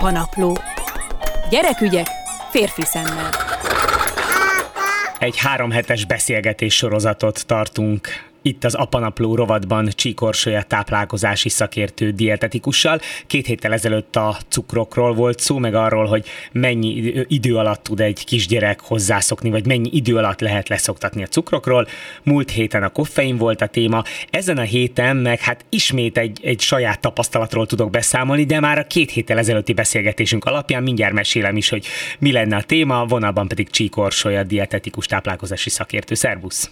Apanapló. 0.00 0.58
Gyerekügyek 1.50 2.06
férfi 2.50 2.82
szemmel. 2.84 3.30
Egy 5.18 5.36
három 5.36 5.70
hetes 5.70 6.04
beszélgetés 6.04 6.74
sorozatot 6.74 7.46
tartunk 7.46 8.08
itt 8.48 8.64
az 8.64 8.74
Apanapló 8.74 9.34
rovatban 9.34 9.88
Csíkorsolya 9.94 10.62
táplálkozási 10.62 11.48
szakértő 11.48 12.10
dietetikussal. 12.10 13.00
Két 13.26 13.46
héttel 13.46 13.72
ezelőtt 13.72 14.16
a 14.16 14.36
cukrokról 14.48 15.14
volt 15.14 15.38
szó, 15.38 15.58
meg 15.58 15.74
arról, 15.74 16.06
hogy 16.06 16.26
mennyi 16.52 17.24
idő 17.28 17.56
alatt 17.56 17.82
tud 17.82 18.00
egy 18.00 18.24
kisgyerek 18.24 18.80
hozzászokni, 18.80 19.50
vagy 19.50 19.66
mennyi 19.66 19.90
idő 19.92 20.16
alatt 20.16 20.40
lehet 20.40 20.68
leszoktatni 20.68 21.22
a 21.22 21.26
cukrokról. 21.26 21.86
Múlt 22.22 22.50
héten 22.50 22.82
a 22.82 22.88
koffein 22.88 23.36
volt 23.36 23.60
a 23.60 23.66
téma, 23.66 24.02
ezen 24.30 24.58
a 24.58 24.62
héten 24.62 25.16
meg 25.16 25.40
hát 25.40 25.64
ismét 25.68 26.18
egy, 26.18 26.38
egy 26.42 26.60
saját 26.60 27.00
tapasztalatról 27.00 27.66
tudok 27.66 27.90
beszámolni, 27.90 28.44
de 28.44 28.60
már 28.60 28.78
a 28.78 28.86
két 28.86 29.10
héttel 29.10 29.38
ezelőtti 29.38 29.72
beszélgetésünk 29.72 30.44
alapján 30.44 30.82
mindjárt 30.82 31.12
mesélem 31.12 31.56
is, 31.56 31.68
hogy 31.68 31.86
mi 32.18 32.32
lenne 32.32 32.56
a 32.56 32.62
téma, 32.62 33.04
vonalban 33.04 33.48
pedig 33.48 33.70
Csíkorsolya 33.70 34.42
dietetikus 34.42 35.06
táplálkozási 35.06 35.70
szakértő. 35.70 36.14
Szervusz! 36.14 36.70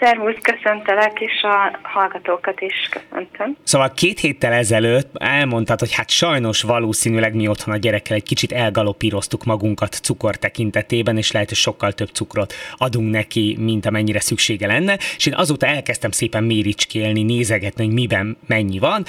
Szervusz, 0.00 0.36
köszöntelek, 0.42 1.20
és 1.20 1.42
a 1.42 1.78
hallgatókat 1.82 2.60
is 2.60 2.88
köszöntöm. 2.90 3.56
Szóval 3.62 3.92
két 3.94 4.18
héttel 4.18 4.52
ezelőtt 4.52 5.10
elmondtad, 5.14 5.78
hogy 5.78 5.94
hát 5.94 6.10
sajnos 6.10 6.62
valószínűleg 6.62 7.34
mi 7.34 7.48
otthon 7.48 7.74
a 7.74 7.76
gyerekkel 7.76 8.16
egy 8.16 8.22
kicsit 8.22 8.52
elgalopíroztuk 8.52 9.44
magunkat 9.44 9.94
cukor 9.94 10.36
tekintetében, 10.36 11.16
és 11.16 11.32
lehet, 11.32 11.48
hogy 11.48 11.56
sokkal 11.56 11.92
több 11.92 12.08
cukrot 12.08 12.54
adunk 12.76 13.10
neki, 13.10 13.56
mint 13.60 13.86
amennyire 13.86 14.20
szüksége 14.20 14.66
lenne, 14.66 14.98
és 15.16 15.26
én 15.26 15.34
azóta 15.34 15.66
elkezdtem 15.66 16.10
szépen 16.10 16.44
méricskélni, 16.44 17.22
nézegetni, 17.22 17.84
hogy 17.84 17.94
miben 17.94 18.36
mennyi 18.46 18.78
van. 18.78 19.04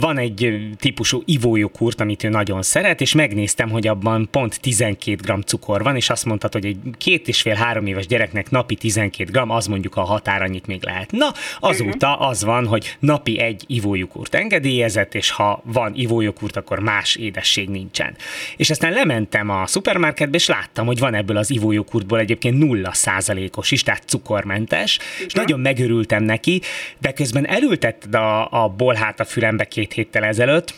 Van 0.00 0.18
egy 0.18 0.58
típusú 0.78 1.22
ivójogurt, 1.24 2.00
amit 2.00 2.24
ő 2.24 2.28
nagyon 2.28 2.62
szeret, 2.62 3.00
és 3.00 3.14
megnéztem, 3.14 3.70
hogy 3.70 3.86
abban 3.86 4.28
pont 4.30 4.60
12 4.60 5.34
g 5.34 5.44
cukor 5.44 5.82
van, 5.82 5.96
és 5.96 6.10
azt 6.10 6.24
mondtad, 6.24 6.52
hogy 6.52 6.64
egy 6.64 6.78
két 6.98 7.28
és 7.28 7.42
fél 7.42 7.54
három 7.54 7.86
éves 7.86 8.06
gyereknek 8.06 8.50
napi 8.50 8.74
12 8.74 9.30
g, 9.30 9.50
az 9.50 9.66
mondjuk 9.66 9.96
a 9.96 10.18
határ 10.20 10.42
annyit 10.42 10.66
még 10.66 10.84
lehet. 10.84 11.10
Na, 11.10 11.32
azóta 11.60 12.10
uh-huh. 12.10 12.28
az 12.28 12.44
van, 12.44 12.66
hogy 12.66 12.96
napi 12.98 13.40
egy 13.40 13.64
ivójukurt 13.66 14.34
engedélyezett, 14.34 15.14
és 15.14 15.30
ha 15.30 15.62
van 15.64 15.92
ivójukurt, 15.94 16.56
akkor 16.56 16.78
más 16.78 17.16
édesség 17.16 17.68
nincsen. 17.68 18.16
És 18.56 18.70
aztán 18.70 18.92
lementem 18.92 19.50
a 19.50 19.66
szupermarketbe, 19.66 20.36
és 20.36 20.46
láttam, 20.46 20.86
hogy 20.86 20.98
van 20.98 21.14
ebből 21.14 21.36
az 21.36 21.50
ivójoghurtból 21.50 22.18
egyébként 22.18 22.58
nulla 22.58 22.92
százalékos 22.92 23.70
is, 23.70 23.82
tehát 23.82 24.02
cukormentes, 24.06 24.98
és 25.26 25.32
nagyon 25.32 25.60
megörültem 25.60 26.22
neki, 26.22 26.60
de 26.98 27.12
közben 27.12 27.46
elültetted 27.46 28.14
a, 28.14 28.62
a 28.62 28.68
bolhát 28.68 29.20
a 29.20 29.24
fülembe 29.24 29.64
két 29.64 29.92
héttel 29.92 30.24
ezelőtt, 30.24 30.74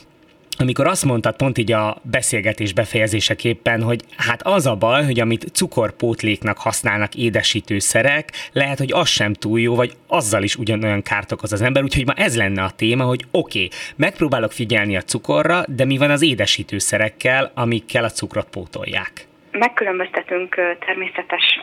amikor 0.58 0.86
azt 0.86 1.04
mondtad 1.04 1.36
pont 1.36 1.58
így 1.58 1.72
a 1.72 2.00
beszélgetés 2.02 2.72
befejezéseképpen, 2.72 3.82
hogy 3.82 4.00
hát 4.16 4.42
az 4.42 4.66
a 4.66 4.74
baj, 4.74 5.04
hogy 5.04 5.20
amit 5.20 5.46
cukorpótléknak 5.52 6.58
használnak 6.58 7.14
édesítőszerek, 7.14 8.32
lehet, 8.52 8.78
hogy 8.78 8.92
az 8.92 9.08
sem 9.08 9.32
túl 9.32 9.60
jó, 9.60 9.74
vagy 9.74 9.96
azzal 10.06 10.42
is 10.42 10.56
ugyanolyan 10.56 11.02
kárt 11.02 11.32
okoz 11.32 11.52
az 11.52 11.62
ember, 11.62 11.82
úgyhogy 11.82 12.06
ma 12.06 12.12
ez 12.12 12.36
lenne 12.36 12.62
a 12.62 12.70
téma, 12.70 13.04
hogy 13.04 13.24
oké, 13.30 13.64
okay, 13.64 13.78
megpróbálok 13.96 14.52
figyelni 14.52 14.96
a 14.96 15.02
cukorra, 15.02 15.64
de 15.68 15.84
mi 15.84 15.96
van 15.98 16.10
az 16.10 16.22
édesítőszerekkel, 16.22 17.50
amikkel 17.54 18.04
a 18.04 18.10
cukrot 18.10 18.48
pótolják? 18.50 19.30
Megkülönböztetünk 19.52 20.54
természetes 20.78 21.60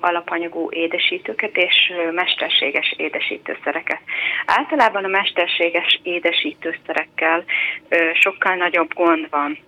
alapanyagú 0.00 0.70
édesítőket 0.70 1.56
és 1.56 1.92
mesterséges 2.12 2.94
édesítőszereket. 2.96 4.00
Általában 4.46 5.04
a 5.04 5.08
mesterséges 5.08 6.00
édesítőszerekkel 6.02 7.44
sokkal 8.12 8.54
nagyobb 8.54 8.94
gond 8.94 9.26
van. 9.30 9.58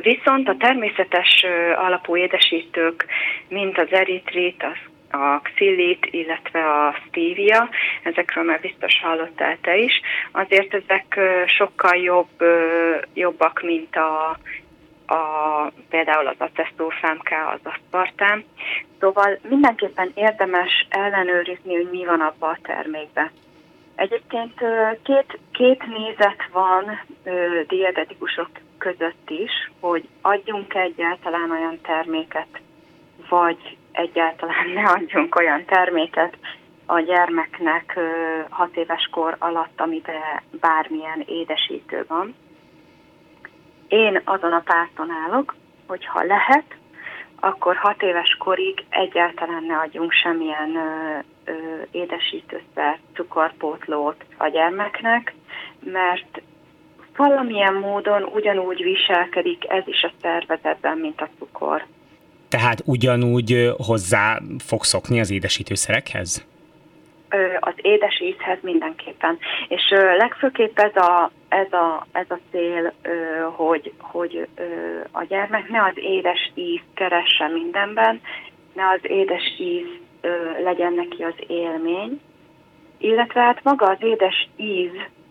Viszont 0.00 0.48
a 0.48 0.56
természetes 0.58 1.44
alapú 1.76 2.16
édesítők, 2.16 3.06
mint 3.48 3.78
az 3.78 3.92
eritrit, 3.92 4.62
az 4.62 4.90
a 5.20 5.40
xillit, 5.42 6.06
illetve 6.10 6.70
a 6.70 6.96
stevia, 7.06 7.68
ezekről 8.02 8.44
már 8.44 8.60
biztos 8.60 9.00
hallottál 9.02 9.58
te 9.60 9.76
is, 9.76 10.00
azért 10.30 10.74
ezek 10.74 11.20
sokkal 11.46 11.96
jobb, 11.96 12.44
jobbak, 13.14 13.62
mint 13.62 13.96
a 13.96 14.38
a, 15.12 15.72
például 15.88 16.26
az 16.26 16.36
acesztófámká, 16.38 17.52
az 17.52 17.60
aszpartám. 17.62 18.44
Szóval 19.00 19.38
mindenképpen 19.48 20.10
érdemes 20.14 20.86
ellenőrizni, 20.88 21.74
hogy 21.74 21.88
mi 21.90 22.04
van 22.04 22.20
abban 22.20 22.50
a 22.50 22.58
termékben. 22.62 23.30
Egyébként 23.94 24.60
két, 25.02 25.38
két 25.52 25.86
nézet 25.86 26.48
van 26.52 27.00
dietetikusok 27.66 28.48
között 28.78 29.30
is, 29.30 29.70
hogy 29.80 30.08
adjunk 30.20 30.74
egyáltalán 30.74 31.50
olyan 31.50 31.80
terméket, 31.82 32.60
vagy 33.28 33.76
egyáltalán 33.92 34.70
ne 34.74 34.82
adjunk 34.82 35.34
olyan 35.34 35.64
terméket 35.64 36.36
a 36.86 37.00
gyermeknek 37.00 37.98
hat 38.50 38.76
éves 38.76 39.08
kor 39.10 39.36
alatt, 39.38 39.80
amiben 39.80 40.42
bármilyen 40.60 41.22
édesítő 41.26 42.04
van. 42.08 42.34
Én 43.92 44.20
azon 44.24 44.52
a 44.52 44.62
párton 44.64 45.10
állok, 45.10 45.54
hogy 45.86 46.06
ha 46.06 46.24
lehet, 46.24 46.64
akkor 47.40 47.76
hat 47.76 48.02
éves 48.02 48.36
korig 48.38 48.84
egyáltalán 48.88 49.64
ne 49.64 49.76
adjunk 49.76 50.12
semmilyen 50.12 50.76
ö, 50.76 51.18
ö, 51.44 51.52
édesítőszer, 51.90 52.98
cukorpótlót 53.14 54.24
a 54.36 54.48
gyermeknek, 54.48 55.34
mert 55.80 56.42
valamilyen 57.16 57.74
módon 57.74 58.22
ugyanúgy 58.22 58.82
viselkedik 58.82 59.64
ez 59.68 59.82
is 59.86 60.02
a 60.02 60.12
szervezetben, 60.20 60.98
mint 60.98 61.20
a 61.20 61.28
cukor. 61.38 61.86
Tehát 62.48 62.82
ugyanúgy 62.84 63.72
hozzá 63.76 64.40
fog 64.58 64.84
szokni 64.84 65.20
az 65.20 65.30
édesítőszerekhez? 65.30 66.46
Az 67.60 67.74
édes 67.76 68.20
ízhez 68.20 68.58
mindenképpen. 68.60 69.38
És 69.68 69.88
legfőképp 70.18 70.78
ez 70.78 70.96
a, 70.96 71.30
ez 71.48 71.72
a, 71.72 72.06
ez 72.12 72.26
a 72.28 72.38
cél, 72.50 72.92
hogy, 73.56 73.92
hogy 73.98 74.48
a 75.10 75.24
gyermek 75.24 75.68
ne 75.68 75.82
az 75.82 75.94
édes 75.94 76.50
íz 76.54 76.80
keresse 76.94 77.48
mindenben, 77.48 78.20
ne 78.72 78.88
az 78.88 79.00
édes 79.02 79.54
íz 79.58 79.86
legyen 80.62 80.92
neki 80.92 81.22
az 81.22 81.34
élmény, 81.46 82.20
illetve 82.98 83.40
hát 83.40 83.64
maga 83.64 83.86
az 83.86 83.98
édes 84.00 84.48
íz 84.56 84.90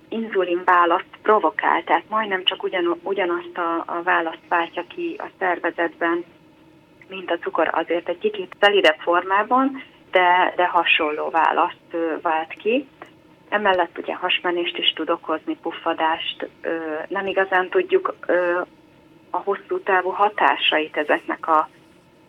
inzulin 0.09 0.61
választ 0.65 1.17
provokál, 1.21 1.83
tehát 1.83 2.09
majdnem 2.09 2.43
csak 2.43 2.63
ugyan, 2.63 2.99
ugyanazt 3.03 3.57
a, 3.57 3.83
a 3.87 4.01
választ 4.03 4.47
váltja 4.47 4.83
ki 4.87 5.15
a 5.17 5.29
szervezetben, 5.39 6.23
mint 7.07 7.31
a 7.31 7.37
cukor, 7.37 7.69
azért 7.71 8.09
egy 8.09 8.17
kicsit 8.17 8.55
szelidebb 8.59 8.97
formában, 8.99 9.83
de, 10.11 10.53
de 10.55 10.65
hasonló 10.65 11.29
választ 11.29 11.95
vált 12.21 12.53
ki. 12.53 12.87
Emellett 13.49 13.97
ugye 13.97 14.15
hasmenést 14.15 14.77
is 14.77 14.93
tud 14.93 15.09
okozni, 15.09 15.57
puffadást, 15.61 16.49
nem 17.07 17.27
igazán 17.27 17.69
tudjuk 17.69 18.15
a 19.29 19.37
hosszú 19.37 19.79
távú 19.83 20.09
hatásait 20.09 20.97
ezeknek 20.97 21.47
a, 21.47 21.69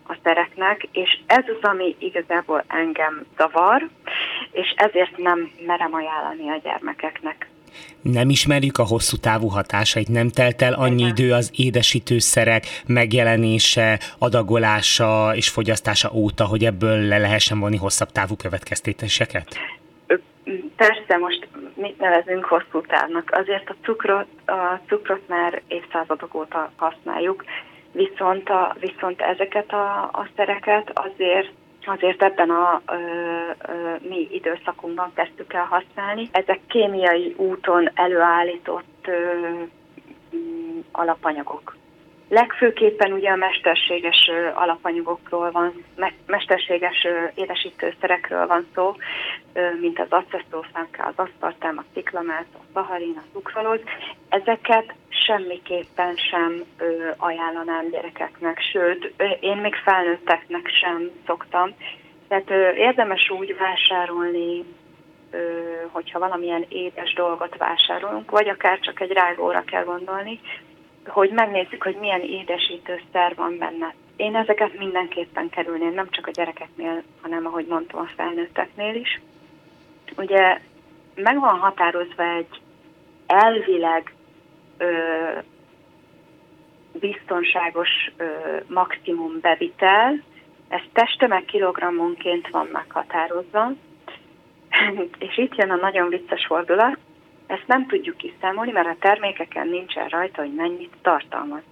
a 0.07 0.17
szereknek, 0.23 0.89
és 0.93 1.19
ez 1.27 1.45
az, 1.49 1.69
ami 1.69 1.97
igazából 1.99 2.65
engem 2.67 3.27
zavar, 3.37 3.89
és 4.51 4.75
ezért 4.77 5.17
nem 5.17 5.51
merem 5.67 5.95
ajánlani 5.95 6.51
a 6.51 6.61
gyermekeknek 6.63 7.51
nem 8.03 8.31
ismerjük 8.31 8.79
a 8.79 8.87
hosszú 8.87 9.17
távú 9.17 9.49
hatásait, 9.49 10.09
nem 10.09 10.29
telt 10.29 10.63
el 10.63 10.73
annyi 10.73 11.03
idő 11.03 11.33
az 11.33 11.51
édesítőszerek 11.57 12.65
megjelenése, 12.87 13.99
adagolása 14.19 15.33
és 15.35 15.49
fogyasztása 15.49 16.11
óta, 16.13 16.45
hogy 16.45 16.65
ebből 16.65 16.99
le 16.99 17.19
lehessen 17.19 17.59
vonni 17.59 17.77
hosszabb 17.77 18.11
távú 18.11 18.37
következtetéseket? 18.37 19.59
Persze, 20.77 21.17
most 21.17 21.49
mit 21.75 21.99
nevezünk 21.99 22.45
hosszú 22.45 22.81
távnak? 22.87 23.31
Azért 23.31 23.71
a 23.71 23.75
cukrot, 23.83 24.27
a 24.47 24.81
cukrot 24.87 25.29
már 25.29 25.63
évszázadok 25.69 26.35
óta 26.35 26.73
használjuk, 26.77 27.45
viszont, 27.93 28.49
a, 28.49 28.77
viszont 28.81 29.21
ezeket 29.21 29.71
a, 29.73 30.03
a 30.03 30.29
szereket 30.37 30.91
azért 30.95 31.51
azért 31.87 32.23
ebben 32.23 32.51
a 32.51 32.83
ö, 32.87 32.95
ö, 33.69 33.97
mi 34.09 34.29
időszakunkban 34.31 35.13
kezdtük 35.15 35.53
el 35.53 35.65
használni. 35.65 36.29
Ezek 36.33 36.61
kémiai 36.67 37.35
úton 37.37 37.91
előállított 37.95 39.07
ö, 39.07 39.63
alapanyagok. 40.93 41.77
Legfőképpen 42.33 43.13
ugye 43.13 43.31
a 43.31 43.37
mesterséges 43.37 44.31
alapanyagokról 44.55 45.51
van, 45.51 45.85
mesterséges 46.27 47.07
édesítőszerekről 47.35 48.47
van 48.47 48.67
szó, 48.75 48.97
mint 49.81 49.99
az 49.99 50.07
acesztófánka, 50.11 51.05
az 51.05 51.13
aszpartám, 51.17 51.79
a 51.79 51.85
ciklamát, 51.95 52.47
a 52.55 52.59
szaharin, 52.75 53.15
a 53.17 53.23
szukraloz. 53.33 53.81
Ezeket 54.29 54.95
semmiképpen 55.09 56.17
sem 56.17 56.65
ajánlanám 57.17 57.91
gyerekeknek, 57.91 58.61
sőt, 58.73 59.13
én 59.41 59.57
még 59.57 59.75
felnőtteknek 59.75 60.69
sem 60.69 61.11
szoktam. 61.27 61.75
Tehát 62.29 62.51
érdemes 62.77 63.31
úgy 63.31 63.57
vásárolni, 63.59 64.65
hogyha 65.91 66.19
valamilyen 66.19 66.67
édes 66.69 67.13
dolgot 67.13 67.57
vásárolunk, 67.57 68.31
vagy 68.31 68.49
akár 68.49 68.79
csak 68.81 69.01
egy 69.01 69.13
rágóra 69.13 69.63
kell 69.65 69.85
gondolni, 69.85 70.41
hogy 71.07 71.31
megnézzük, 71.31 71.83
hogy 71.83 71.97
milyen 71.97 72.21
édesítőszer 72.21 73.35
van 73.37 73.59
benne. 73.59 73.95
Én 74.17 74.37
ezeket 74.37 74.79
mindenképpen 74.79 75.49
kerülném, 75.49 75.95
nem 75.95 76.11
csak 76.11 76.27
a 76.27 76.31
gyerekeknél, 76.31 77.03
hanem 77.21 77.47
ahogy 77.47 77.67
mondtam, 77.67 78.01
a 78.01 78.11
felnőtteknél 78.17 78.95
is. 78.95 79.21
Ugye 80.17 80.59
meg 81.15 81.41
van 81.41 81.59
határozva 81.59 82.25
egy 82.25 82.61
elvileg 83.27 84.15
ö, 84.79 84.87
biztonságos 86.93 87.89
ö, 88.17 88.25
maximum 88.67 89.41
bevitel, 89.41 90.23
ez 90.69 90.81
testtömeg 90.93 91.45
kilogrammonként 91.45 92.49
van 92.49 92.69
meghatározva, 92.73 93.73
és 95.29 95.39
itt 95.39 95.55
jön 95.57 95.71
a 95.71 95.77
nagyon 95.77 96.09
vicces 96.09 96.47
fordulat, 96.47 96.99
ezt 97.47 97.67
nem 97.67 97.87
tudjuk 97.87 98.17
kiszámolni, 98.17 98.73
mert 98.73 98.87
a 98.87 98.97
termékeken 99.01 99.69
nincsen 99.69 100.09
rajta, 100.09 100.41
hogy 100.41 100.55
mennyit 100.55 100.93
tartalmaz. 101.03 101.63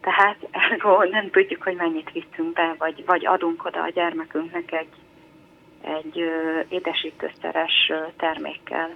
Tehát 0.00 0.36
ergo 0.50 1.04
nem 1.04 1.30
tudjuk, 1.30 1.62
hogy 1.62 1.76
mennyit 1.76 2.10
viszünk 2.12 2.52
be, 2.52 2.74
vagy, 2.78 3.04
vagy 3.06 3.26
adunk 3.26 3.64
oda 3.64 3.82
a 3.82 3.90
gyermekünknek 3.94 4.72
egy, 4.72 4.92
egy 5.80 6.20
ö, 6.20 6.60
édesítőszeres 6.68 7.92
termékkel. 8.16 8.94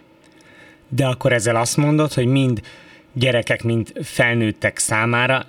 De 0.88 1.06
akkor 1.06 1.32
ezzel 1.32 1.56
azt 1.56 1.76
mondod, 1.76 2.12
hogy 2.12 2.26
mind 2.26 2.60
gyerekek, 3.12 3.62
mind 3.62 3.92
felnőttek 4.04 4.78
számára 4.78 5.42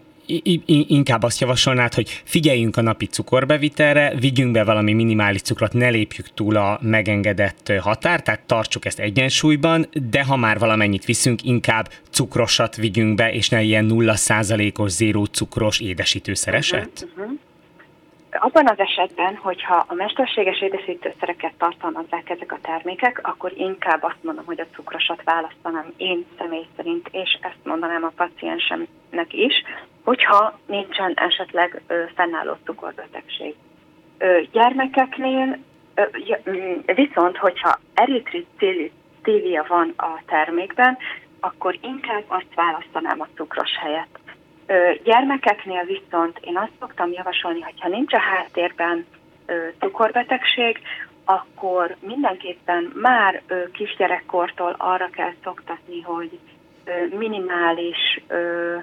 inkább 0.87 1.23
azt 1.23 1.39
javasolnád, 1.39 1.93
hogy 1.93 2.21
figyeljünk 2.25 2.77
a 2.77 2.81
napi 2.81 3.05
cukorbevitelre, 3.05 4.13
vigyünk 4.19 4.51
be 4.51 4.63
valami 4.63 4.93
minimális 4.93 5.41
cukrot, 5.41 5.73
ne 5.73 5.89
lépjük 5.89 6.33
túl 6.33 6.55
a 6.55 6.79
megengedett 6.81 7.73
határt, 7.79 8.23
tehát 8.23 8.45
tartsuk 8.45 8.85
ezt 8.85 8.99
egyensúlyban, 8.99 9.85
de 10.09 10.23
ha 10.23 10.35
már 10.35 10.59
valamennyit 10.59 11.05
viszünk, 11.05 11.43
inkább 11.43 11.89
cukrosat 12.11 12.75
vigyünk 12.75 13.15
be, 13.15 13.31
és 13.31 13.49
ne 13.49 13.61
ilyen 13.61 13.87
0%-os, 13.89 14.91
zéró 14.91 15.25
cukros 15.25 15.79
édesítőszereset? 15.79 16.89
Uh-huh, 17.03 17.23
uh-huh. 17.23 17.39
Abban 18.39 18.67
az 18.67 18.79
esetben, 18.79 19.35
hogyha 19.35 19.85
a 19.87 19.93
mesterséges 19.93 20.61
édesítőszereket 20.61 21.53
tartalmazzák 21.57 22.29
ezek 22.29 22.51
a 22.51 22.59
termékek, 22.61 23.19
akkor 23.23 23.53
inkább 23.57 24.03
azt 24.03 24.23
mondom, 24.23 24.45
hogy 24.45 24.59
a 24.59 24.75
cukrosat 24.75 25.23
választanám 25.23 25.93
én 25.97 26.25
személy 26.37 26.65
szerint, 26.75 27.07
és 27.11 27.37
ezt 27.41 27.59
mondanám 27.63 28.03
a 28.03 28.11
paciensemnek 28.15 29.33
is, 29.33 29.53
hogyha 30.07 30.59
nincsen 30.65 31.13
esetleg 31.15 31.81
fennálló 32.15 32.57
cukorbetegség. 32.65 33.55
Gyermekeknél 34.51 35.57
mm, 36.49 36.79
viszont, 36.85 37.37
hogyha 37.37 37.79
eritritívia 37.93 39.65
van 39.67 39.93
a 39.97 40.21
termékben, 40.25 40.97
akkor 41.39 41.77
inkább 41.81 42.23
azt 42.27 42.53
választanám 42.55 43.21
a 43.21 43.27
cukros 43.35 43.69
helyett. 43.79 44.19
Gyermekeknél 45.03 45.83
viszont 45.83 46.39
én 46.41 46.57
azt 46.57 46.77
szoktam 46.79 47.11
javasolni, 47.11 47.61
hogyha 47.61 47.87
nincs 47.87 48.13
a 48.13 48.19
háttérben 48.19 49.05
cukorbetegség, 49.79 50.79
akkor 51.25 51.95
mindenképpen 51.99 52.91
már 52.95 53.41
kisgyerekkortól 53.73 54.75
arra 54.77 55.09
kell 55.09 55.33
szoktatni, 55.43 56.01
hogy 56.01 56.39
minimális 57.09 58.21
ö, 58.27 58.75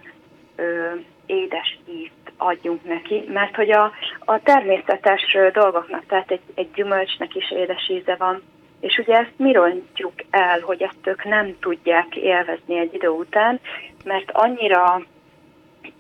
ö, 0.57 0.95
édes 1.27 1.79
ízt 1.89 2.33
adjunk 2.45 2.85
neki, 2.85 3.25
mert 3.33 3.57
hogy 3.57 3.71
a, 3.71 3.93
a 4.19 4.43
természetes 4.43 5.37
dolgoknak, 5.53 6.07
tehát 6.07 6.31
egy, 6.31 6.41
egy 6.55 6.71
gyümölcsnek 6.75 7.35
is 7.35 7.51
édes 7.51 7.89
íze 7.89 8.15
van, 8.19 8.43
és 8.81 8.99
ugye 8.99 9.15
ezt 9.15 9.33
mi 9.37 9.53
rontjuk 9.53 10.13
el, 10.31 10.61
hogy 10.61 10.83
ezt 10.83 11.07
ők 11.07 11.25
nem 11.25 11.59
tudják 11.61 12.17
élvezni 12.17 12.79
egy 12.79 12.95
idő 12.95 13.09
után, 13.09 13.61
mert 14.05 14.31
annyira 14.33 15.03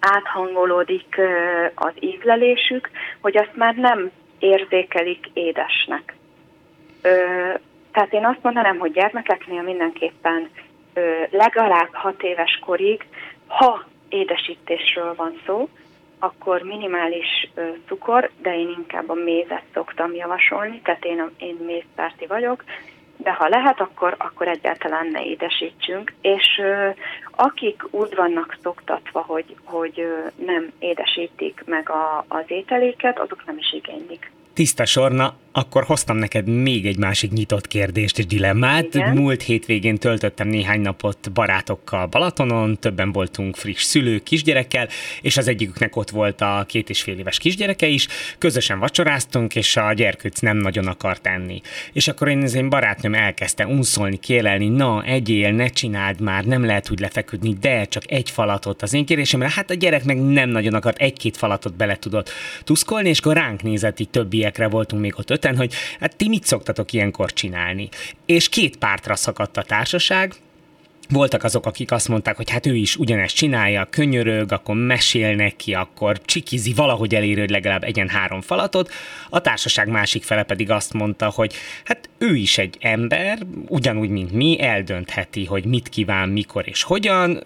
áthangolódik 0.00 1.20
az 1.74 1.92
ízlelésük, 2.00 2.90
hogy 3.20 3.36
azt 3.36 3.56
már 3.56 3.74
nem 3.74 4.10
érzékelik 4.38 5.30
édesnek. 5.32 6.14
Tehát 7.92 8.12
én 8.12 8.26
azt 8.26 8.42
mondanám, 8.42 8.78
hogy 8.78 8.92
gyermekeknél 8.92 9.62
mindenképpen 9.62 10.50
legalább 11.30 11.92
hat 11.92 12.22
éves 12.22 12.58
korig, 12.64 13.06
ha 13.46 13.84
édesítésről 14.08 15.14
van 15.14 15.40
szó, 15.46 15.68
akkor 16.18 16.62
minimális 16.62 17.50
cukor, 17.86 18.30
de 18.42 18.58
én 18.58 18.74
inkább 18.78 19.08
a 19.08 19.14
mézet 19.14 19.62
szoktam 19.72 20.14
javasolni, 20.14 20.80
tehát 20.80 21.04
én, 21.04 21.30
én 21.38 21.56
mézpárti 21.66 22.26
vagyok, 22.26 22.64
de 23.16 23.32
ha 23.32 23.48
lehet, 23.48 23.80
akkor, 23.80 24.14
akkor 24.18 24.48
egyáltalán 24.48 25.06
ne 25.06 25.24
édesítsünk. 25.24 26.12
És 26.20 26.60
ö, 26.62 26.88
akik 27.30 27.82
úgy 27.90 28.14
vannak 28.14 28.56
szoktatva, 28.62 29.20
hogy, 29.20 29.56
hogy 29.64 30.00
ö, 30.00 30.44
nem 30.44 30.72
édesítik 30.78 31.62
meg 31.66 31.90
a, 31.90 32.24
az 32.28 32.44
ételéket, 32.46 33.18
azok 33.18 33.46
nem 33.46 33.58
is 33.58 33.72
igénylik. 33.72 34.30
Tiszta 34.52 34.84
Sorna, 34.84 35.34
akkor 35.56 35.84
hoztam 35.84 36.16
neked 36.16 36.48
még 36.48 36.86
egy 36.86 36.96
másik 36.96 37.32
nyitott 37.32 37.66
kérdést 37.66 38.18
és 38.18 38.26
dilemmát. 38.26 38.94
Igen. 38.94 39.16
Múlt 39.16 39.42
hétvégén 39.42 39.96
töltöttem 39.96 40.48
néhány 40.48 40.80
napot 40.80 41.32
barátokkal 41.32 42.06
Balatonon, 42.06 42.78
többen 42.78 43.12
voltunk 43.12 43.56
friss 43.56 43.82
szülők 43.82 44.22
kisgyerekkel, 44.22 44.88
és 45.20 45.36
az 45.36 45.48
egyiküknek 45.48 45.96
ott 45.96 46.10
volt 46.10 46.40
a 46.40 46.64
két 46.68 46.90
és 46.90 47.02
fél 47.02 47.18
éves 47.18 47.38
kisgyereke 47.38 47.86
is. 47.86 48.06
Közösen 48.38 48.78
vacsoráztunk, 48.78 49.56
és 49.56 49.76
a 49.76 49.92
gyerkőc 49.92 50.40
nem 50.40 50.56
nagyon 50.56 50.86
akart 50.86 51.26
enni. 51.26 51.60
És 51.92 52.08
akkor 52.08 52.28
én 52.28 52.42
az 52.42 52.54
én 52.54 52.68
barátnőm 52.68 53.14
elkezdte 53.14 53.66
unszolni, 53.66 54.16
kérelni, 54.16 54.68
na, 54.68 55.04
egyél, 55.04 55.52
ne 55.52 55.68
csináld 55.68 56.20
már, 56.20 56.44
nem 56.44 56.64
lehet 56.64 56.90
úgy 56.90 57.00
lefeküdni, 57.00 57.56
de 57.60 57.84
csak 57.84 58.02
egy 58.06 58.30
falatot 58.30 58.82
az 58.82 58.92
én 58.92 59.04
kérésemre. 59.04 59.50
Hát 59.54 59.70
a 59.70 59.74
gyerek 59.74 60.04
meg 60.04 60.22
nem 60.22 60.48
nagyon 60.48 60.74
akart, 60.74 60.98
egy-két 60.98 61.36
falatot 61.36 61.76
bele 61.76 61.96
tudott 61.96 62.30
tuszkolni, 62.64 63.08
és 63.08 63.18
akkor 63.18 63.34
ránk 63.34 63.62
nézett, 63.62 64.00
így 64.00 64.10
többiekre 64.10 64.68
voltunk 64.68 65.02
még 65.02 65.14
ott 65.18 65.30
öten, 65.44 65.56
hogy 65.56 65.74
hát 66.00 66.16
ti 66.16 66.28
mit 66.28 66.44
szoktatok 66.44 66.92
ilyenkor 66.92 67.32
csinálni? 67.32 67.88
És 68.26 68.48
két 68.48 68.76
pártra 68.76 69.16
szakadt 69.16 69.56
a 69.56 69.62
társaság, 69.62 70.34
voltak 71.10 71.44
azok, 71.44 71.66
akik 71.66 71.92
azt 71.92 72.08
mondták, 72.08 72.36
hogy 72.36 72.50
hát 72.50 72.66
ő 72.66 72.74
is 72.74 72.96
ugyanezt 72.96 73.34
csinálja, 73.34 73.86
könyörög, 73.90 74.52
akkor 74.52 74.74
mesél 74.74 75.34
neki, 75.34 75.74
akkor 75.74 76.20
csikizi, 76.24 76.72
valahogy 76.72 77.14
elér, 77.14 77.38
hogy 77.38 77.50
legalább 77.50 77.84
egyen 77.84 78.08
három 78.08 78.40
falatot. 78.40 78.92
A 79.28 79.40
társaság 79.40 79.88
másik 79.88 80.22
fele 80.22 80.42
pedig 80.42 80.70
azt 80.70 80.92
mondta, 80.92 81.30
hogy 81.34 81.54
hát 81.84 82.08
ő 82.18 82.36
is 82.36 82.58
egy 82.58 82.76
ember, 82.80 83.38
ugyanúgy, 83.68 84.08
mint 84.08 84.32
mi, 84.32 84.60
eldöntheti, 84.60 85.44
hogy 85.44 85.64
mit 85.64 85.88
kíván, 85.88 86.28
mikor 86.28 86.68
és 86.68 86.82
hogyan. 86.82 87.42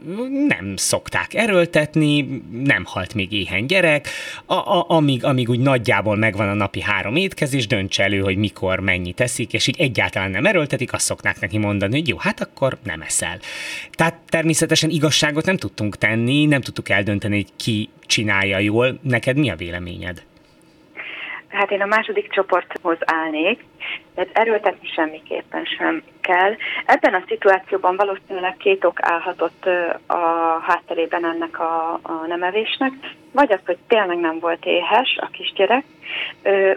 Nem 0.48 0.76
szokták 0.76 1.34
erőltetni, 1.34 2.42
nem 2.64 2.84
halt 2.84 3.14
még 3.14 3.32
éhen 3.32 3.66
gyerek, 3.66 4.08
a, 4.46 4.54
a, 4.54 4.84
amíg, 4.88 5.24
amíg 5.24 5.48
úgy 5.48 5.60
nagyjából 5.60 6.16
megvan 6.16 6.48
a 6.48 6.54
napi 6.54 6.80
három 6.80 7.16
étkezés, 7.16 7.66
dönts 7.66 8.00
elő, 8.00 8.20
hogy 8.20 8.36
mikor 8.36 8.80
mennyi 8.80 9.12
teszik, 9.12 9.52
és 9.52 9.66
így 9.66 9.80
egyáltalán 9.80 10.30
nem 10.30 10.46
erőltetik, 10.46 10.92
azt 10.92 11.04
szoknák 11.04 11.40
neki 11.40 11.58
mondani, 11.58 11.98
hogy 11.98 12.08
jó, 12.08 12.16
hát 12.18 12.40
akkor 12.40 12.78
nem 12.82 13.00
eszel. 13.00 13.38
Tehát 13.90 14.14
természetesen 14.28 14.90
igazságot 14.90 15.46
nem 15.46 15.56
tudtunk 15.56 15.96
tenni, 15.96 16.44
nem 16.44 16.60
tudtuk 16.60 16.88
eldönteni, 16.88 17.34
hogy 17.34 17.52
ki 17.56 17.88
csinálja 18.06 18.58
jól. 18.58 18.98
Neked 19.02 19.36
mi 19.36 19.50
a 19.50 19.56
véleményed? 19.56 20.22
Hát 21.48 21.70
én 21.70 21.80
a 21.80 21.86
második 21.86 22.30
csoporthoz 22.30 22.96
állnék, 23.04 23.64
tehát 24.14 24.30
erőltetni 24.38 24.88
semmiképpen 24.88 25.64
sem 25.64 26.02
kell. 26.20 26.54
Ebben 26.86 27.14
a 27.14 27.22
szituációban 27.26 27.96
valószínűleg 27.96 28.56
két 28.56 28.84
ok 28.84 28.98
állhatott 29.02 29.68
a 30.06 30.16
hátterében 30.62 31.24
ennek 31.24 31.60
a, 31.60 31.92
a 32.02 32.26
nemevésnek, 32.26 32.92
vagy 33.32 33.52
az, 33.52 33.58
hogy 33.66 33.76
tényleg 33.88 34.18
nem 34.18 34.38
volt 34.38 34.64
éhes 34.64 35.18
a 35.20 35.26
kisgyerek, 35.26 35.84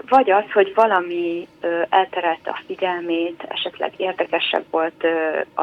vagy 0.10 0.32
az, 0.32 0.52
hogy 0.54 0.72
valami 0.76 1.48
elterelte 1.90 2.50
a 2.50 2.62
figyelmét, 2.68 3.44
esetleg 3.48 3.94
érdekesebb 3.98 4.66
volt 4.70 5.04
a, 5.54 5.62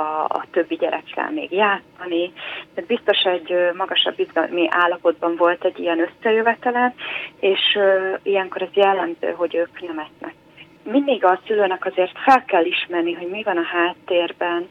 többi 0.58 0.76
gyerekkel 0.76 1.30
még 1.30 1.52
játszani. 1.52 2.32
Tehát 2.74 2.90
biztos 2.90 3.22
egy 3.22 3.54
magasabb 3.76 4.18
izgalmi 4.18 4.66
állapotban 4.70 5.36
volt 5.36 5.64
egy 5.64 5.78
ilyen 5.78 6.00
összejövetele, 6.08 6.94
és 7.40 7.78
ilyenkor 8.22 8.62
ez 8.62 8.72
jellemző, 8.72 9.30
hogy 9.36 9.54
ők 9.54 9.80
nem 9.80 9.98
esznek 9.98 10.34
mindig 10.82 11.24
a 11.24 11.40
szülőnek 11.46 11.84
azért 11.84 12.18
fel 12.18 12.44
kell 12.44 12.64
ismerni, 12.64 13.12
hogy 13.12 13.28
mi 13.28 13.42
van 13.42 13.56
a 13.56 13.62
háttérben, 13.62 14.68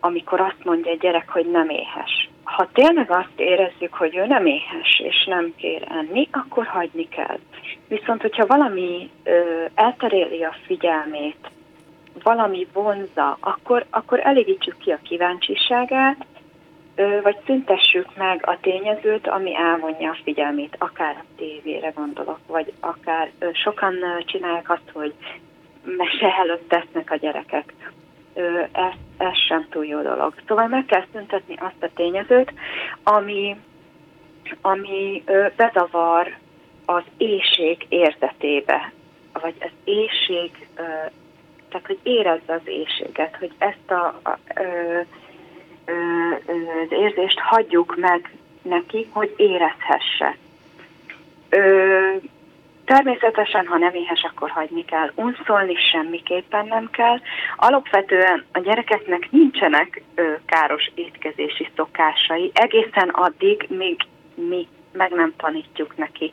amikor 0.00 0.40
azt 0.40 0.64
mondja 0.64 0.90
egy 0.90 0.98
gyerek, 0.98 1.28
hogy 1.28 1.50
nem 1.50 1.68
éhes. 1.68 2.28
Ha 2.44 2.68
tényleg 2.72 3.10
azt 3.10 3.36
érezzük, 3.36 3.94
hogy 3.94 4.16
ő 4.16 4.26
nem 4.26 4.46
éhes 4.46 5.00
és 5.04 5.24
nem 5.26 5.54
kér 5.56 5.82
enni, 5.88 6.28
akkor 6.32 6.66
hagyni 6.66 7.08
kell. 7.08 7.38
Viszont, 7.88 8.20
hogyha 8.20 8.46
valami 8.46 9.10
ö, 9.24 9.64
elteréli 9.74 10.42
a 10.42 10.56
figyelmét, 10.66 11.50
valami 12.22 12.66
vonza, 12.72 13.36
akkor, 13.40 13.86
akkor 13.90 14.20
elégítsük 14.22 14.78
ki 14.78 14.90
a 14.90 14.98
kíváncsiságát, 15.02 16.26
vagy 17.22 17.36
szüntessük 17.46 18.16
meg 18.16 18.46
a 18.46 18.58
tényezőt, 18.60 19.26
ami 19.26 19.56
elvonja 19.56 20.10
a 20.10 20.18
figyelmét, 20.24 20.76
akár 20.78 21.16
a 21.18 21.24
tévére 21.36 21.88
gondolok, 21.88 22.38
vagy 22.46 22.72
akár 22.80 23.30
sokan 23.52 23.94
csinálják 24.24 24.70
azt, 24.70 24.90
hogy 24.92 25.14
mese 25.84 26.36
előtt 26.38 26.68
tesznek 26.68 27.10
a 27.10 27.16
gyerekek. 27.16 27.74
Ez, 28.72 28.92
ez 29.16 29.36
sem 29.48 29.66
túl 29.70 29.86
jó 29.86 30.02
dolog. 30.02 30.34
Szóval 30.46 30.66
meg 30.66 30.84
kell 30.84 31.04
szüntetni 31.12 31.54
azt 31.58 31.82
a 31.82 31.90
tényezőt, 31.94 32.52
ami 33.02 33.56
ami 34.60 35.24
bezavar 35.56 36.36
az 36.84 37.02
éjség 37.16 37.86
érzetébe, 37.88 38.92
vagy 39.32 39.54
az 39.60 39.70
éjség, 39.84 40.68
tehát 41.70 41.86
hogy 41.86 41.98
érezze 42.02 42.52
az 42.52 42.60
éjséget, 42.64 43.36
hogy 43.36 43.52
ezt 43.58 43.90
a, 43.90 44.20
a 44.22 44.38
ö, 44.54 45.00
ö, 45.84 45.92
az 46.84 46.90
érzést 46.90 47.38
hagyjuk 47.38 47.96
meg 47.96 48.34
neki, 48.62 49.08
hogy 49.12 49.34
érezhesse. 49.36 50.36
Ö, 51.48 52.16
természetesen, 52.84 53.66
ha 53.66 53.78
nem 53.78 53.94
éhes, 53.94 54.22
akkor 54.22 54.50
hagyni 54.50 54.84
kell. 54.84 55.12
Unszolni 55.14 55.74
semmiképpen 55.90 56.66
nem 56.66 56.90
kell. 56.90 57.20
Alapvetően 57.56 58.44
a 58.52 58.58
gyerekeknek 58.58 59.30
nincsenek 59.30 60.02
ö, 60.14 60.32
káros 60.46 60.90
étkezési 60.94 61.70
szokásai, 61.76 62.50
egészen 62.54 63.08
addig, 63.08 63.66
míg 63.68 63.96
mi 64.34 64.68
meg 64.92 65.10
nem 65.10 65.34
tanítjuk 65.36 65.96
neki. 65.96 66.32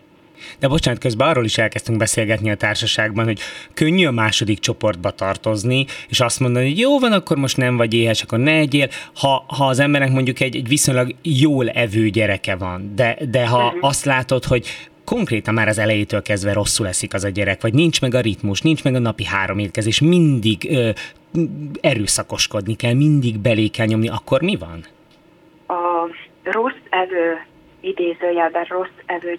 De 0.60 0.68
bocsánat, 0.68 1.00
közben 1.00 1.28
arról 1.28 1.46
is 1.46 1.58
elkezdtünk 1.58 1.98
beszélgetni 1.98 2.50
a 2.50 2.56
társaságban, 2.56 3.26
hogy 3.26 3.40
könnyű 3.74 4.06
a 4.06 4.12
második 4.12 4.60
csoportba 4.60 5.12
tartozni, 5.12 5.86
és 6.08 6.20
azt 6.20 6.40
mondani, 6.40 6.68
hogy 6.68 6.80
jó 6.80 7.00
van, 7.00 7.12
akkor 7.12 7.38
most 7.38 7.58
nem 7.58 7.78
vagy 7.78 7.94
éhes, 7.94 8.22
akkor 8.22 8.40
ne 8.40 8.52
egyél. 8.52 8.88
Ha, 9.16 9.46
ha 9.48 9.66
az 9.66 9.80
embernek 9.80 10.12
mondjuk 10.12 10.40
egy, 10.40 10.56
egy 10.56 10.68
viszonylag 10.68 11.16
jól 11.22 11.70
evő 11.70 12.10
gyereke 12.10 12.56
van, 12.56 12.92
de, 12.96 13.18
de 13.30 13.48
ha 13.48 13.66
uh-huh. 13.66 13.88
azt 13.88 14.06
látod, 14.06 14.44
hogy 14.44 14.68
konkrétan 15.04 15.54
már 15.54 15.68
az 15.68 15.78
elejétől 15.78 16.22
kezdve 16.22 16.54
rosszul 16.54 16.88
eszik 16.88 17.14
az 17.14 17.24
a 17.24 17.30
gyerek, 17.30 17.62
vagy 17.62 17.74
nincs 17.74 18.02
meg 18.02 18.14
a 18.14 18.20
ritmus, 18.20 18.62
nincs 18.62 18.84
meg 18.84 18.96
a 18.96 19.00
napi 19.00 19.26
három 19.26 19.60
étkezés, 19.60 20.02
mindig 20.02 20.68
ö, 20.70 20.90
erőszakoskodni 21.82 22.76
kell, 22.76 22.94
mindig 22.94 23.40
belé 23.40 23.68
kell 23.68 23.86
nyomni, 23.86 24.08
akkor 24.08 24.42
mi 24.42 24.56
van? 24.56 24.86
A 25.68 26.10
rossz 26.44 26.84
evő 26.90 27.46
idézőjelben 27.88 28.64
rossz 28.64 28.98
evő 29.06 29.36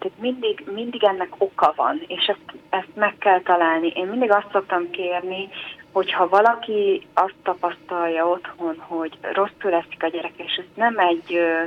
tehát 0.00 0.18
mindig, 0.18 0.64
mindig 0.72 1.04
ennek 1.04 1.28
oka 1.38 1.72
van, 1.76 2.02
és 2.06 2.26
ezt, 2.26 2.58
ezt 2.70 2.94
meg 2.94 3.14
kell 3.18 3.40
találni. 3.40 3.92
Én 3.94 4.06
mindig 4.06 4.30
azt 4.32 4.50
szoktam 4.52 4.90
kérni, 4.90 5.48
hogyha 5.92 6.28
valaki 6.28 7.06
azt 7.14 7.34
tapasztalja 7.42 8.28
otthon, 8.28 8.78
hogy 8.78 9.18
rosszul 9.32 9.72
eszik 9.72 10.02
a 10.02 10.08
gyerek, 10.08 10.32
és 10.36 10.54
ez 10.54 10.64
nem 10.74 10.98
egy 10.98 11.34
ö, 11.34 11.64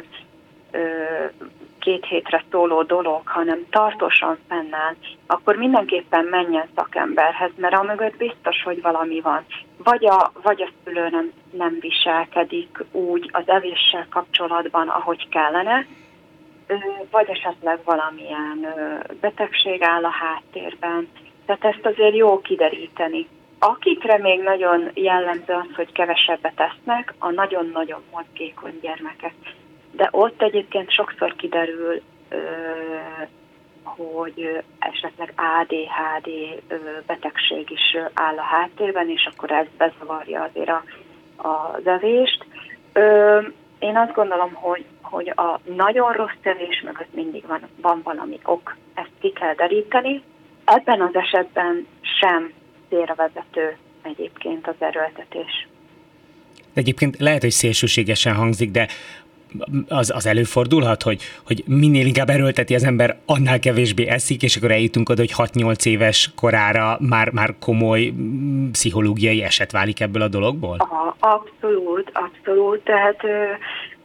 ö, 0.72 1.26
két 1.84 2.06
hétre 2.06 2.44
szóló 2.52 2.84
dolog, 2.84 3.22
hanem 3.28 3.66
tartósan 3.70 4.38
fennáll, 4.48 4.96
akkor 5.28 5.56
mindenképpen 5.56 6.26
menjen 6.26 6.68
szakemberhez, 6.76 7.52
mert 7.56 7.74
amögött 7.74 8.18
biztos, 8.18 8.64
hogy 8.64 8.82
valami 8.82 9.22
van. 9.22 9.46
Vagy 9.78 10.06
a, 10.06 10.32
vagy 10.44 10.62
a 10.62 10.70
szülő 10.84 11.10
nem, 11.10 11.32
nem 11.52 11.78
viselkedik 11.80 12.84
úgy 12.92 13.30
az 13.32 13.44
evéssel 13.46 14.08
kapcsolatban, 14.10 14.88
ahogy 14.88 15.30
kellene, 15.30 15.86
vagy 17.12 17.30
esetleg 17.30 17.80
valamilyen 17.84 18.74
betegség 19.22 19.82
áll 19.82 20.04
a 20.04 20.12
háttérben. 20.12 21.08
Tehát 21.46 21.66
ezt 21.66 21.86
azért 21.86 22.16
jó 22.16 22.42
kideríteni. 22.42 23.28
Akikre 23.60 24.18
még 24.18 24.42
nagyon 24.42 24.90
jellemző 24.94 25.54
az, 25.54 25.76
hogy 25.76 25.92
kevesebbet 25.92 26.60
esznek, 26.60 27.14
a 27.18 27.30
nagyon-nagyon 27.32 28.02
mozgékony 28.12 28.80
gyermekek. 28.82 29.34
De 29.96 30.08
ott 30.12 30.42
egyébként 30.42 30.92
sokszor 30.92 31.36
kiderül, 31.36 32.02
hogy 33.84 34.64
esetleg 34.80 35.34
ADHD 35.36 36.30
betegség 37.06 37.70
is 37.70 37.98
áll 38.14 38.38
a 38.38 38.42
háttérben, 38.42 39.10
és 39.10 39.30
akkor 39.34 39.52
ez 39.52 39.66
bezavarja 39.78 40.50
azért 40.54 40.70
a, 40.70 40.84
az 41.36 41.88
evést. 41.88 42.46
Én 43.80 43.98
azt 43.98 44.14
gondolom, 44.14 44.54
hogy, 44.54 44.86
hogy 45.02 45.30
a 45.36 45.60
nagyon 45.76 46.12
rossz 46.12 46.38
tevés 46.42 46.82
mögött 46.86 47.14
mindig 47.14 47.46
van, 47.48 47.62
van 47.82 48.02
valami 48.04 48.40
ok, 48.44 48.76
ezt 48.94 49.12
ki 49.20 49.32
kell 49.32 49.54
deríteni. 49.54 50.24
Ebben 50.66 51.02
az 51.02 51.16
esetben 51.16 51.88
sem 52.20 52.54
vezető 53.16 53.78
egyébként 54.02 54.68
az 54.68 54.76
erőltetés. 54.80 55.68
Egyébként 56.74 57.18
lehet, 57.20 57.42
hogy 57.42 57.52
szélsőségesen 57.52 58.36
hangzik, 58.36 58.72
de 58.72 58.88
az, 59.88 60.12
az 60.16 60.26
előfordulhat, 60.26 61.04
hogy, 61.04 61.22
hogy 61.46 61.64
minél 61.68 62.06
inkább 62.06 62.30
erőlteti 62.30 62.76
az 62.76 62.84
ember, 62.84 63.18
annál 63.26 63.60
kevésbé 63.60 64.08
eszik, 64.08 64.44
és 64.44 64.56
akkor 64.56 64.72
eljutunk 64.72 65.10
oda, 65.10 65.22
hogy 65.22 65.50
6-8 65.52 65.86
éves 65.86 66.32
korára 66.36 66.98
már, 67.00 67.32
már 67.32 67.56
komoly 67.60 68.12
mm, 68.12 68.70
pszichológiai 68.72 69.44
eset 69.44 69.72
válik 69.72 70.00
ebből 70.00 70.22
a 70.22 70.28
dologból? 70.28 70.76
Aha, 70.80 71.16
abszolút, 71.20 72.12
abszolút. 72.14 72.84
Tehát 72.84 73.24
ö, 73.24 73.44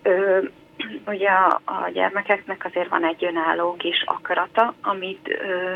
ö, 0.03 0.39
ugye 1.07 1.29
a, 1.29 1.61
a 1.65 1.91
gyermekeknek 1.93 2.65
azért 2.65 2.89
van 2.89 3.05
egy 3.05 3.25
önálló 3.25 3.77
kis 3.77 4.03
akarata, 4.07 4.75
amit 4.83 5.29
ö, 5.29 5.73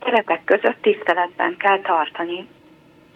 keretek 0.00 0.44
között 0.44 0.82
tiszteletben 0.82 1.56
kell 1.58 1.80
tartani, 1.80 2.46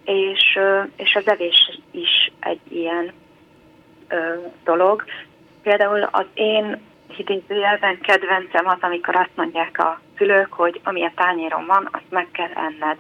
és, 0.05 0.57
ö, 0.57 0.81
és 0.97 1.15
az 1.15 1.29
evés 1.29 1.81
is 1.91 2.33
egy 2.41 2.61
ilyen 2.69 3.13
dolog. 4.65 5.05
Például 5.63 6.03
az 6.03 6.27
én 6.35 6.81
idézőjelben 7.17 8.01
kedvencem 8.01 8.67
az, 8.67 8.79
amikor 8.81 9.17
azt 9.17 9.37
mondják 9.37 9.79
a 9.79 10.01
szülők, 10.17 10.53
hogy 10.53 10.81
ami 10.85 11.05
a 11.05 11.13
tányéron 11.15 11.67
van, 11.67 11.89
azt 11.93 12.11
meg 12.11 12.29
kell 12.33 12.51
enned. 12.55 12.99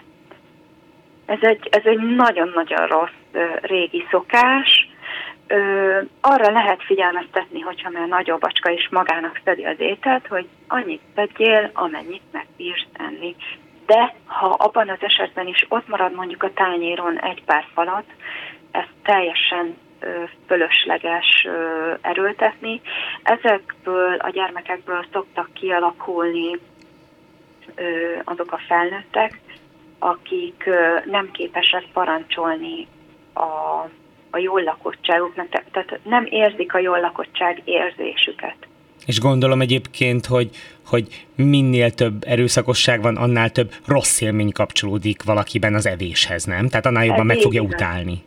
Ez 1.26 1.38
egy, 1.40 1.68
ez 1.70 1.82
egy 1.84 1.98
nagyon-nagyon 1.98 2.86
rossz 2.86 3.44
régi 3.60 4.06
szokás. 4.10 4.88
Ö, 5.46 6.00
arra 6.20 6.50
lehet 6.50 6.82
figyelmeztetni, 6.82 7.60
hogyha 7.60 7.90
már 7.90 8.08
nagyobb 8.08 8.40
bacska 8.40 8.70
is 8.70 8.88
magának 8.90 9.40
szedi 9.44 9.64
az 9.64 9.80
ételt, 9.80 10.26
hogy 10.26 10.48
annyit 10.68 11.00
tegyél, 11.14 11.70
amennyit 11.72 12.22
megbírsz 12.32 12.88
enni. 12.92 13.36
De 13.86 14.14
ha 14.26 14.46
abban 14.46 14.88
az 14.88 14.98
esetben 15.00 15.46
is 15.46 15.66
ott 15.68 15.88
marad 15.88 16.14
mondjuk 16.14 16.42
a 16.42 16.52
tányéron 16.52 17.20
egy 17.20 17.42
pár 17.44 17.64
falat, 17.74 18.04
ez 18.70 18.86
teljesen 19.02 19.76
fölösleges 20.46 21.46
erőltetni. 22.00 22.80
Ezekből 23.22 24.14
a 24.14 24.30
gyermekekből 24.30 25.06
szoktak 25.12 25.52
kialakulni 25.52 26.58
azok 28.24 28.52
a 28.52 28.60
felnőttek, 28.68 29.40
akik 29.98 30.70
nem 31.04 31.30
képesek 31.30 31.84
parancsolni 31.92 32.86
a, 33.32 33.40
a 34.30 34.38
jól 34.38 34.62
lakottságuknak, 34.62 35.48
tehát 35.48 36.00
nem 36.04 36.26
érzik 36.30 36.74
a 36.74 36.78
jól 36.78 37.00
lakottság 37.00 37.62
érzésüket. 37.64 38.56
És 39.06 39.20
gondolom 39.20 39.60
egyébként, 39.60 40.26
hogy, 40.26 40.50
hogy 40.86 41.26
minél 41.34 41.90
több 41.90 42.24
erőszakosság 42.26 43.02
van, 43.02 43.16
annál 43.16 43.50
több 43.50 43.72
rossz 43.86 44.20
élmény 44.20 44.52
kapcsolódik 44.52 45.22
valakiben 45.22 45.74
az 45.74 45.86
evéshez, 45.86 46.44
nem? 46.44 46.68
Tehát 46.68 46.86
annál 46.86 47.04
jobban 47.04 47.30
Ez 47.30 47.36
meg 47.36 47.38
fogja 47.38 47.62
utálni. 47.62 48.22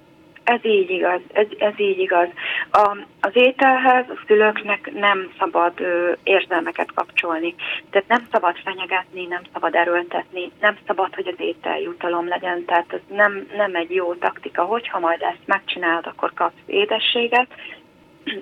Ez 0.45 0.65
így 0.65 0.89
igaz, 0.89 1.21
ez, 1.33 1.47
ez 1.57 1.73
így 1.79 1.99
igaz. 1.99 2.27
A, 2.71 2.97
az 3.21 3.31
ételhez 3.33 4.05
a 4.09 4.19
szülőknek 4.27 4.91
nem 4.93 5.31
szabad 5.39 5.79
ö, 5.79 6.11
érzelmeket 6.23 6.93
kapcsolni. 6.93 7.55
Tehát 7.89 8.07
nem 8.07 8.27
szabad 8.31 8.55
fenyegetni, 8.63 9.25
nem 9.25 9.41
szabad 9.53 9.75
erőltetni, 9.75 10.51
nem 10.61 10.77
szabad, 10.87 11.15
hogy 11.15 11.27
az 11.27 11.35
étel 11.37 11.79
jutalom 11.79 12.27
legyen. 12.27 12.65
Tehát 12.65 12.93
ez 12.93 12.99
nem, 13.07 13.47
nem 13.57 13.75
egy 13.75 13.91
jó 13.91 14.13
taktika, 14.13 14.63
hogyha 14.63 14.99
majd 14.99 15.21
ezt 15.21 15.45
megcsinálod, 15.45 16.05
akkor 16.05 16.33
kapsz 16.33 16.61
édességet. 16.65 17.47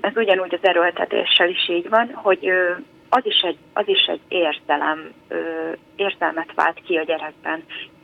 Ez 0.02 0.16
ugyanúgy 0.16 0.54
az 0.54 0.68
erőltetéssel 0.68 1.50
is 1.50 1.70
így 1.70 1.90
van, 1.90 2.14
hogy 2.14 2.48
ö, 2.48 2.72
az 3.10 3.26
is 3.26 3.40
egy, 3.42 3.58
az 3.74 3.88
is 3.88 4.06
egy 4.06 4.22
érzelem, 4.28 5.12
ö, 5.28 5.38
érzelmet 5.96 6.54
vált 6.56 6.82
ki 6.86 6.98
a 6.98 7.04
gyerekben 7.04 7.64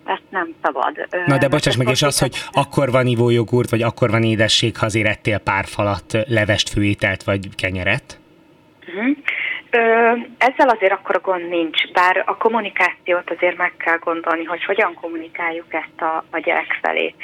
ezt 0.09 0.23
nem 0.29 0.55
szabad. 0.61 1.07
Na 1.25 1.37
de 1.37 1.47
bocsáss 1.47 1.75
meg, 1.75 1.87
és 1.87 2.01
az, 2.01 2.19
hogy 2.19 2.35
akkor 2.51 2.91
van 2.91 3.05
ivójogurt, 3.07 3.69
vagy 3.69 3.81
akkor 3.81 4.09
van 4.09 4.23
édesség, 4.23 4.77
ha 4.77 4.85
azért 4.85 5.07
ettél 5.07 5.37
pár 5.37 5.65
falat, 5.65 6.17
levest, 6.27 6.69
főételt, 6.69 7.23
vagy 7.23 7.55
kenyeret? 7.55 8.19
Uh-huh. 8.87 9.17
Ö, 9.71 9.79
ezzel 10.37 10.69
azért 10.69 10.91
akkor 10.91 11.15
a 11.15 11.19
gond 11.19 11.49
nincs, 11.49 11.91
bár 11.91 12.23
a 12.25 12.37
kommunikációt 12.37 13.29
azért 13.29 13.57
meg 13.57 13.73
kell 13.77 13.97
gondolni, 13.97 14.43
hogy 14.43 14.63
hogyan 14.63 14.93
kommunikáljuk 14.93 15.73
ezt 15.73 16.01
a, 16.01 16.23
a 16.29 16.39
gyerek 16.39 16.79
felé. 16.81 17.15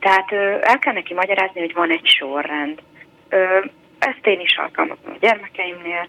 Tehát 0.00 0.32
ö, 0.32 0.56
el 0.60 0.78
kell 0.78 0.92
neki 0.92 1.14
magyarázni, 1.14 1.60
hogy 1.60 1.74
van 1.74 1.90
egy 1.90 2.06
sorrend. 2.06 2.78
Ö, 3.28 3.58
ezt 4.00 4.26
én 4.26 4.40
is 4.40 4.56
alkalmazom 4.56 5.12
a 5.14 5.18
gyermekeimnél, 5.20 6.08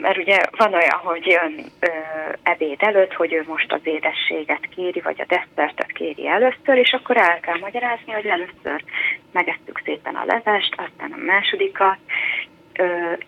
mert 0.00 0.18
ugye 0.18 0.38
van 0.50 0.74
olyan, 0.74 0.98
hogy 1.02 1.26
jön 1.26 1.64
ebéd 2.42 2.82
előtt, 2.82 3.12
hogy 3.12 3.32
ő 3.32 3.44
most 3.46 3.72
az 3.72 3.80
édességet 3.82 4.68
kéri, 4.74 5.00
vagy 5.00 5.20
a 5.20 5.24
desszertet 5.28 5.92
kéri 5.92 6.28
először, 6.28 6.76
és 6.76 6.92
akkor 6.92 7.16
el 7.16 7.40
kell 7.40 7.58
magyarázni, 7.58 8.12
hogy 8.12 8.26
először 8.26 8.84
megettük 9.32 9.80
szépen 9.84 10.14
a 10.14 10.24
levest, 10.24 10.74
aztán 10.76 11.12
a 11.12 11.24
másodikat, 11.24 11.98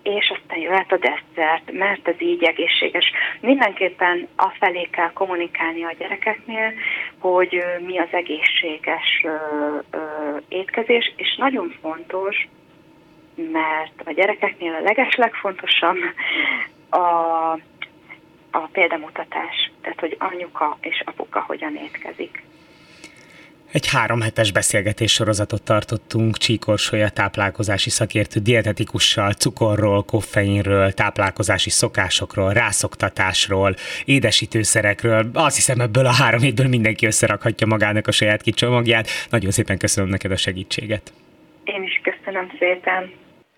és 0.02 0.32
aztán 0.36 0.58
jöhet 0.58 0.92
a 0.92 0.96
desszert, 0.96 1.72
mert 1.72 2.08
ez 2.08 2.20
így 2.20 2.44
egészséges. 2.44 3.12
Mindenképpen 3.40 4.28
afelé 4.36 4.82
kell 4.82 5.12
kommunikálni 5.12 5.84
a 5.84 5.94
gyerekeknél, 5.98 6.72
hogy 7.18 7.64
mi 7.86 7.98
az 7.98 8.08
egészséges 8.10 9.26
étkezés, 10.48 11.12
és 11.16 11.36
nagyon 11.36 11.74
fontos, 11.80 12.48
mert 13.36 14.02
a 14.04 14.12
gyerekeknél 14.12 14.72
a 14.72 14.80
legeslegfontosabb 14.80 15.96
a, 16.88 16.98
a 18.50 18.68
példamutatás, 18.72 19.70
tehát 19.80 20.00
hogy 20.00 20.16
anyuka 20.18 20.78
és 20.80 21.02
apuka 21.06 21.44
hogyan 21.46 21.76
étkezik. 21.76 22.42
Egy 23.72 23.88
három 23.88 24.20
hetes 24.20 24.52
beszélgetés 24.52 25.12
sorozatot 25.12 25.62
tartottunk 25.62 26.36
Csíkorsolya 26.36 27.08
táplálkozási 27.08 27.90
szakértő 27.90 28.40
dietetikussal, 28.40 29.32
cukorról, 29.32 30.04
koffeinről, 30.04 30.92
táplálkozási 30.92 31.70
szokásokról, 31.70 32.52
rászoktatásról, 32.52 33.74
édesítőszerekről. 34.04 35.30
Azt 35.32 35.56
hiszem 35.56 35.80
ebből 35.80 36.06
a 36.06 36.12
három 36.12 36.40
hétből 36.40 36.68
mindenki 36.68 37.06
összerakhatja 37.06 37.66
magának 37.66 38.06
a 38.06 38.12
saját 38.12 38.42
kicsomagját. 38.42 39.08
Nagyon 39.30 39.50
szépen 39.50 39.78
köszönöm 39.78 40.10
neked 40.10 40.30
a 40.30 40.36
segítséget. 40.36 41.12
Én 41.64 41.82
is 41.82 42.00
köszönöm 42.02 42.50
szépen. 42.58 43.12